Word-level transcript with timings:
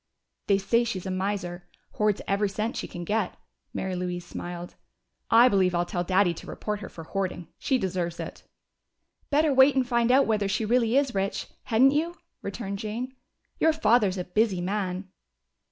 "They 0.47 0.57
say 0.57 0.83
she's 0.83 1.05
a 1.05 1.11
miser. 1.11 1.67
Hoards 1.99 2.23
every 2.27 2.49
cent 2.49 2.75
she 2.75 2.87
can 2.87 3.03
get." 3.03 3.37
Mary 3.71 3.95
Louise 3.95 4.25
smiled. 4.25 4.73
"I 5.29 5.47
believe 5.47 5.75
I'll 5.75 5.85
tell 5.85 6.03
Daddy 6.03 6.33
to 6.33 6.47
report 6.47 6.79
her 6.79 6.89
for 6.89 7.03
hoarding. 7.03 7.49
She 7.59 7.77
deserves 7.77 8.19
it!" 8.19 8.41
"Better 9.29 9.53
wait 9.53 9.75
and 9.75 9.87
find 9.87 10.11
out 10.11 10.25
whether 10.25 10.47
she 10.47 10.65
really 10.65 10.97
is 10.97 11.13
rich, 11.13 11.49
hadn't 11.65 11.91
you?" 11.91 12.15
returned 12.41 12.79
Jane. 12.79 13.15
"Your 13.59 13.73
father's 13.73 14.17
a 14.17 14.23
busy 14.23 14.59
man." 14.59 15.07